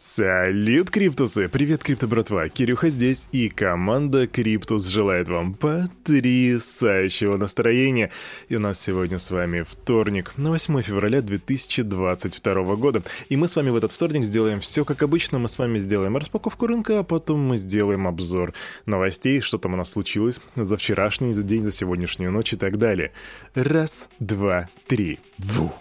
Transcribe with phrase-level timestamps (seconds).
[0.00, 1.48] Салют, Криптусы!
[1.48, 2.48] Привет, Крипто братва!
[2.48, 8.12] Кирюха здесь, и команда Криптус желает вам потрясающего настроения.
[8.48, 13.02] И у нас сегодня с вами вторник, на 8 февраля 2022 года.
[13.28, 15.40] И мы с вами в этот вторник сделаем все как обычно.
[15.40, 18.54] Мы с вами сделаем распаковку рынка, а потом мы сделаем обзор
[18.86, 22.78] новостей, что там у нас случилось за вчерашний за день, за сегодняшнюю ночь и так
[22.78, 23.10] далее.
[23.56, 25.18] Раз, два, три.
[25.38, 25.72] Ву!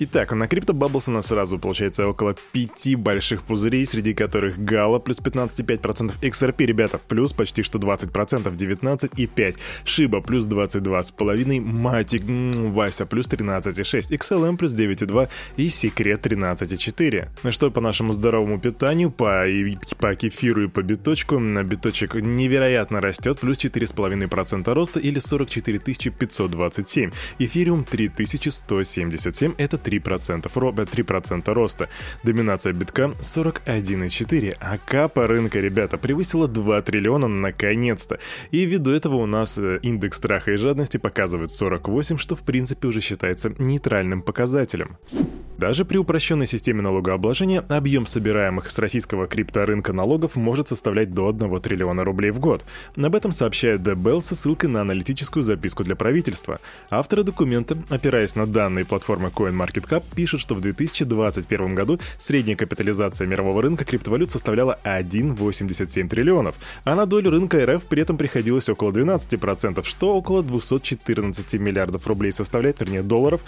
[0.00, 5.00] Итак, на Crypto Bubbles у нас сразу получается около пяти больших пузырей, среди которых Gala
[5.00, 13.26] плюс 15,5%, XRP, ребята, плюс почти что 20%, 19,5%, Shiba плюс 22,5%, Matic, Вася плюс
[13.26, 17.28] 13,6%, XLM плюс 9,2% и Секрет 13,4%.
[17.42, 22.14] Ну что по нашему здоровому питанию, по, и, по кефиру и по биточку, на биточек
[22.14, 27.10] невероятно растет, плюс 4,5% роста или 44 527.
[27.40, 30.70] Эфириум 3177, это 3%, ро...
[30.70, 31.88] 3% роста.
[32.22, 38.18] Доминация битка 41,4%, а капа рынка, ребята, превысила 2 триллиона наконец-то.
[38.50, 42.88] И ввиду этого у нас э, индекс страха и жадности показывает 48, что в принципе
[42.88, 44.98] уже считается нейтральным показателем.
[45.58, 51.60] Даже при упрощенной системе налогообложения объем собираемых с российского крипторынка налогов может составлять до 1
[51.60, 52.64] триллиона рублей в год.
[52.96, 56.60] Об этом сообщает The со ссылкой на аналитическую записку для правительства.
[56.90, 63.60] Авторы документа, опираясь на данные платформы CoinMarketCap, пишут, что в 2021 году средняя капитализация мирового
[63.60, 69.84] рынка криптовалют составляла 1,87 триллионов, а на долю рынка РФ при этом приходилось около 12%,
[69.84, 73.40] что около 214 миллиардов рублей составляет, вернее долларов,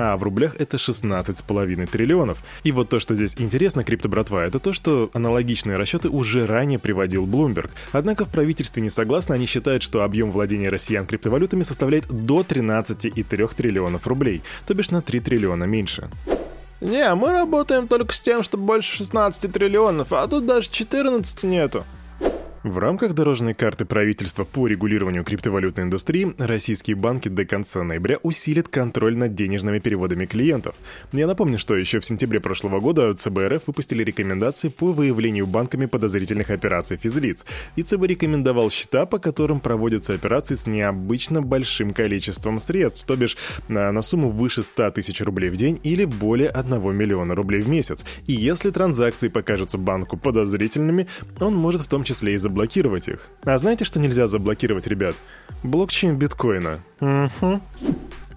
[0.00, 2.38] а в рублях это 16,5 триллионов.
[2.62, 7.26] И вот то, что здесь интересно, крипто-братва, это то, что аналогичные расчеты уже ранее приводил
[7.26, 7.70] Bloomberg.
[7.90, 13.54] Однако в правительстве не согласны, они считают, что объем владения россиян криптовалютами составляет до 13,3
[13.56, 16.08] триллионов рублей, то бишь на 3 триллиона меньше.
[16.80, 21.84] Не, мы работаем только с тем, что больше 16 триллионов, а тут даже 14 нету.
[22.64, 28.66] В рамках дорожной карты правительства по регулированию криптовалютной индустрии российские банки до конца ноября усилят
[28.66, 30.74] контроль над денежными переводами клиентов.
[31.12, 36.50] Я напомню, что еще в сентябре прошлого года ЦБРФ выпустили рекомендации по выявлению банками подозрительных
[36.50, 37.46] операций физлиц,
[37.76, 43.36] и ЦБ рекомендовал счета, по которым проводятся операции с необычно большим количеством средств, то бишь
[43.68, 47.68] на, на сумму выше 100 тысяч рублей в день или более 1 миллиона рублей в
[47.68, 48.04] месяц.
[48.26, 51.06] И если транзакции покажутся банку подозрительными,
[51.38, 53.28] он может в том числе и заблокировать их.
[53.44, 55.14] А знаете, что нельзя заблокировать, ребят?
[55.62, 56.80] Блокчейн биткоина.
[57.00, 57.60] Угу.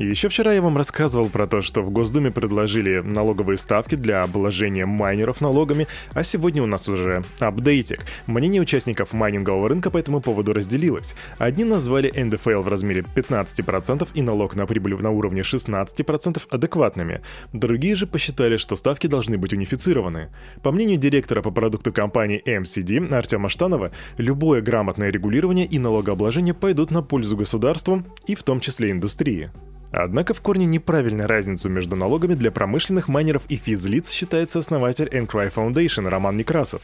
[0.00, 4.22] И еще вчера я вам рассказывал про то, что в Госдуме предложили налоговые ставки для
[4.22, 8.06] обложения майнеров налогами, а сегодня у нас уже апдейтик.
[8.26, 11.14] Мнение участников майнингового рынка по этому поводу разделилось.
[11.36, 17.20] Одни назвали НДФЛ в размере 15% и налог на прибыль на уровне 16% адекватными.
[17.52, 20.30] Другие же посчитали, что ставки должны быть унифицированы.
[20.62, 26.90] По мнению директора по продукту компании MCD Артема Штанова, любое грамотное регулирование и налогообложение пойдут
[26.90, 29.50] на пользу государству и в том числе индустрии.
[29.92, 35.52] Однако в корне неправильной разницу между налогами для промышленных майнеров и физлиц считается основатель Encry
[35.52, 36.82] Foundation Роман Некрасов.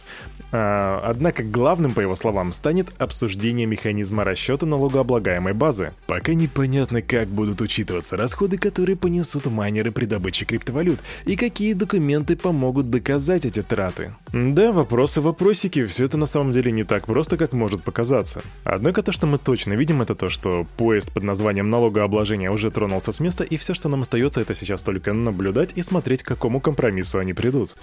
[0.52, 5.92] А, однако главным, по его словам, станет обсуждение механизма расчета налогооблагаемой базы.
[6.06, 12.36] Пока непонятно, как будут учитываться расходы, которые понесут майнеры при добыче криптовалют, и какие документы
[12.36, 14.14] помогут доказать эти траты.
[14.32, 18.42] Да, вопросы-вопросики, все это на самом деле не так просто, как может показаться.
[18.64, 22.95] Однако то, что мы точно видим, это то, что поезд под названием налогообложения уже тронул
[23.00, 26.26] сдвинулся с места, и все, что нам остается, это сейчас только наблюдать и смотреть, к
[26.26, 27.76] какому компромиссу они придут.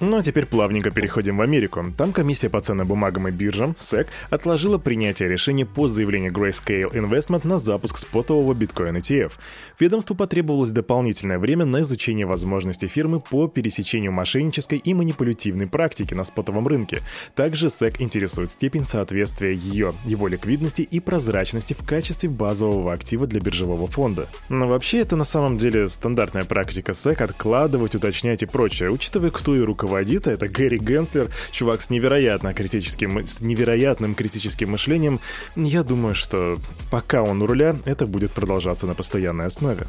[0.00, 1.84] Ну а теперь плавненько переходим в Америку.
[1.96, 7.46] Там комиссия по ценным бумагам и биржам, SEC, отложила принятие решения по заявлению Grayscale Investment
[7.46, 9.32] на запуск спотового биткоин ETF.
[9.78, 16.24] Ведомству потребовалось дополнительное время на изучение возможностей фирмы по пересечению мошеннической и манипулятивной практики на
[16.24, 17.02] спотовом рынке.
[17.34, 23.40] Также SEC интересует степень соответствия ее, его ликвидности и прозрачности в качестве базового актива для
[23.40, 24.28] биржевого фонда.
[24.50, 29.54] Но вообще это на самом деле стандартная практика SEC откладывать, уточнять и прочее, учитывая, кто
[29.54, 35.20] и руководит, это Гэри Генслер, чувак с невероятно критическим, с невероятным критическим мышлением,
[35.54, 36.58] я думаю, что
[36.90, 39.86] пока он у руля, это будет продолжаться на постоянной основе.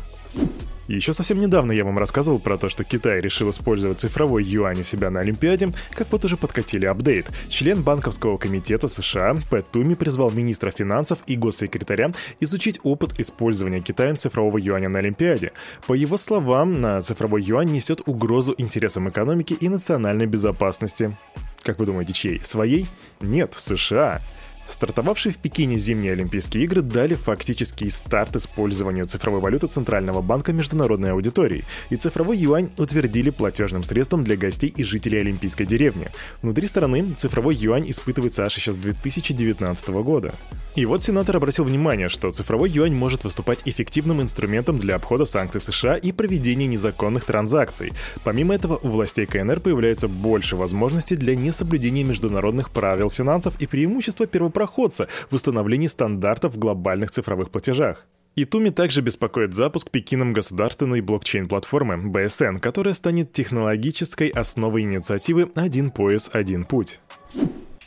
[0.95, 4.83] Еще совсем недавно я вам рассказывал про то, что Китай решил использовать цифровой юань у
[4.83, 7.29] себя на Олимпиаде, как вот уже подкатили апдейт.
[7.47, 12.11] Член Банковского комитета США Пэт Туми призвал министра финансов и госсекретаря
[12.41, 15.53] изучить опыт использования Китаем цифрового юаня на Олимпиаде.
[15.87, 21.15] По его словам, на цифровой юань несет угрозу интересам экономики и национальной безопасности.
[21.63, 22.39] Как вы думаете, чьей?
[22.43, 22.87] Своей?
[23.21, 24.21] Нет, США.
[24.67, 31.11] Стартовавшие в Пекине зимние Олимпийские игры дали фактический старт использованию цифровой валюты Центрального банка международной
[31.11, 36.09] аудитории, и цифровой юань утвердили платежным средством для гостей и жителей Олимпийской деревни.
[36.41, 40.35] Внутри страны цифровой юань испытывается аж еще с 2019 года.
[40.73, 45.59] И вот сенатор обратил внимание, что цифровой юань может выступать эффективным инструментом для обхода санкций
[45.59, 47.91] США и проведения незаконных транзакций.
[48.23, 54.27] Помимо этого, у властей КНР появляется больше возможностей для несоблюдения международных правил финансов и преимущества
[54.51, 58.05] первопроходца в установлении стандартов в глобальных цифровых платежах.
[58.35, 65.91] И Туми также беспокоит запуск Пекином государственной блокчейн-платформы BSN, которая станет технологической основой инициативы «Один
[65.91, 67.01] пояс, один путь».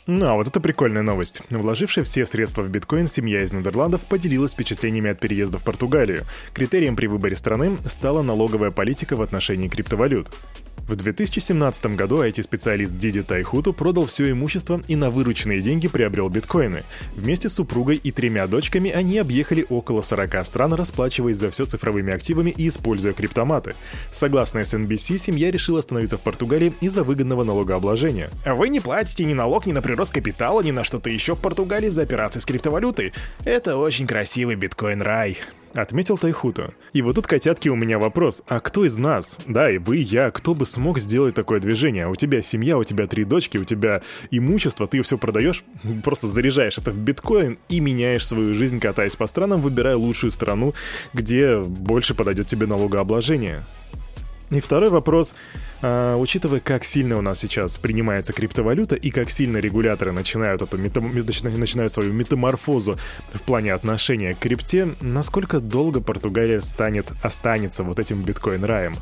[0.07, 1.41] Ну а вот это прикольная новость.
[1.49, 6.25] Вложившая все средства в биткоин, семья из Нидерландов поделилась впечатлениями от переезда в Португалию.
[6.53, 10.29] Критерием при выборе страны стала налоговая политика в отношении криптовалют.
[10.87, 16.83] В 2017 году IT-специалист Диди Тайхуту продал все имущество и на вырученные деньги приобрел биткоины.
[17.15, 22.13] Вместе с супругой и тремя дочками они объехали около 40 стран, расплачиваясь за все цифровыми
[22.13, 23.73] активами и используя криптоматы.
[24.11, 28.29] Согласно SNBC, семья решила остановиться в Португалии из-за выгодного налогообложения.
[28.45, 31.87] Вы не платите ни налог, ни на прирост капитала, ни на что-то еще в Португалии
[31.87, 33.13] за операции с криптовалютой.
[33.45, 35.37] Это очень красивый биткоин-рай
[35.73, 36.73] отметил Тайхута.
[36.93, 38.43] И вот тут, котятки, у меня вопрос.
[38.47, 42.07] А кто из нас, да, и вы, я, кто бы смог сделать такое движение?
[42.07, 44.01] У тебя семья, у тебя три дочки, у тебя
[44.31, 45.65] имущество, ты все продаешь,
[46.03, 50.73] просто заряжаешь это в биткоин и меняешь свою жизнь, катаясь по странам, выбирая лучшую страну,
[51.13, 53.65] где больше подойдет тебе налогообложение.
[54.51, 55.33] И второй вопрос.
[55.81, 60.77] А, учитывая, как сильно у нас сейчас принимается криптовалюта и как сильно регуляторы начинают, эту
[60.77, 61.13] метам...
[61.13, 62.97] начинают свою метаморфозу
[63.33, 68.95] в плане отношения к крипте, насколько долго Португалия станет, останется вот этим биткоин-раем?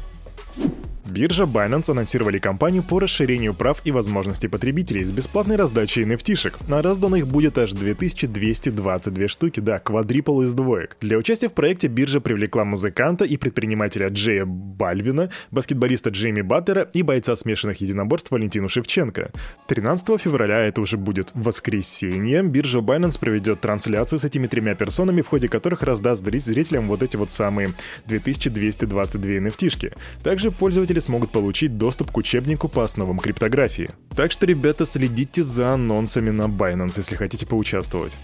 [1.13, 6.81] Биржа Binance анонсировали кампанию по расширению прав и возможностей потребителей с бесплатной раздачей nft а
[6.81, 10.97] раздано их будет аж 2222 штуки, да, квадрипл из двоек.
[11.01, 17.03] Для участия в проекте биржа привлекла музыканта и предпринимателя Джея Бальвина, баскетболиста Джейми Баттера и
[17.03, 19.31] бойца смешанных единоборств Валентину Шевченко.
[19.67, 25.27] 13 февраля, это уже будет воскресенье, биржа Binance проведет трансляцию с этими тремя персонами, в
[25.27, 27.73] ходе которых раздаст зрителям вот эти вот самые
[28.07, 29.93] 2222 nft
[30.23, 33.91] Также пользователи смогут получить доступ к учебнику по основам криптографии.
[34.15, 38.17] Так что, ребята, следите за анонсами на Binance, если хотите поучаствовать.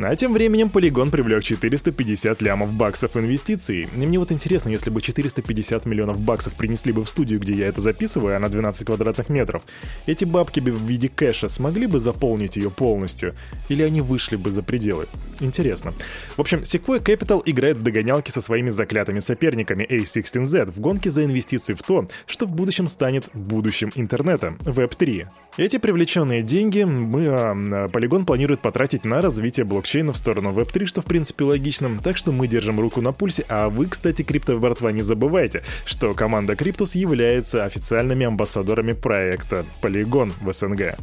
[0.00, 3.88] А тем временем Polygon привлек 450 лямов баксов инвестиций.
[3.96, 7.66] И мне вот интересно, если бы 450 миллионов баксов принесли бы в студию, где я
[7.66, 9.62] это записываю, а на 12 квадратных метров,
[10.06, 13.34] эти бабки бы в виде кэша смогли бы заполнить ее полностью?
[13.68, 15.08] Или они вышли бы за пределы?
[15.40, 15.94] Интересно.
[16.36, 21.24] В общем, Sequoia Capital играет в догонялки со своими заклятыми соперниками A16Z в гонке за
[21.24, 25.26] инвестиции в то, что в будущем станет будущим интернета, Web3.
[25.56, 31.00] Эти привлеченные деньги мы, а, Polygon планирует потратить на развитие блокчейна в сторону Web3, что
[31.00, 34.92] в принципе логично, так что мы держим руку на пульсе, а вы, кстати, крипто братва,
[34.92, 40.98] не забывайте, что команда Криптус является официальными амбассадорами проекта Polygon в СНГ.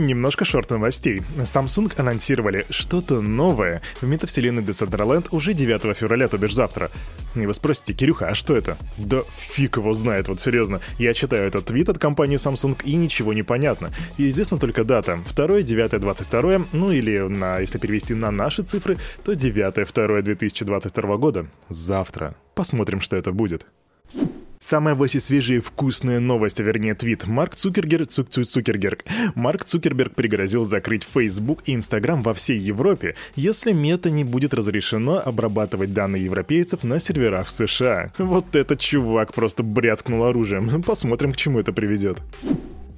[0.00, 1.22] Немножко шорт новостей.
[1.36, 6.90] Samsung анонсировали что-то новое в метавселенной Decentraland уже 9 февраля, то бишь завтра.
[7.34, 8.78] И вы спросите, Кирюха, а что это?
[8.96, 10.80] Да фиг его знает, вот серьезно.
[10.98, 13.90] Я читаю этот твит от компании Samsung и ничего не понятно.
[14.16, 15.20] И известна только дата.
[15.36, 21.16] 2 9 22 ну или на, если перевести на наши цифры, то 9 2 2022
[21.18, 21.46] года.
[21.68, 22.36] Завтра.
[22.54, 23.66] Посмотрим, что это будет.
[24.62, 27.26] Самая вообще свежая и вкусная новость, а вернее твит.
[27.26, 29.06] Марк Цукергерг, Цук Цук Цукергерг.
[29.34, 35.18] Марк Цукерберг пригрозил закрыть Facebook и Instagram во всей Европе, если мета не будет разрешено
[35.18, 38.12] обрабатывать данные европейцев на серверах в США.
[38.18, 40.82] Вот этот чувак просто бряцкнул оружием.
[40.82, 42.18] Посмотрим, к чему это приведет.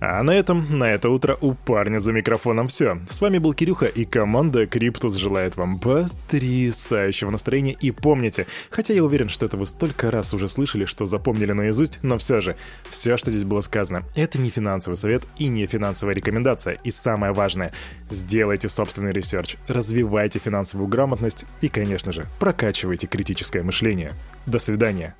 [0.04, 2.98] А на этом, на это утро у парня за микрофоном все.
[3.08, 7.76] С вами был Кирюха и команда Криптус желает вам потрясающего настроения.
[7.80, 12.00] И помните, хотя я уверен, что это вы столько раз уже слышали, что запомнили наизусть,
[12.02, 12.56] но все же,
[12.90, 16.78] все, что здесь было сказано, это не финансовый совет и не финансовая рекомендация.
[16.82, 17.72] И самое важное,
[18.10, 24.14] сделайте собственный research, развивайте финансовую грамотность и, конечно же, прокачивайте критическое мышление.
[24.46, 25.14] До свидания.